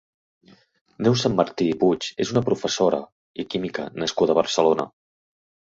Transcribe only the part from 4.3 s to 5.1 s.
a Barcelona.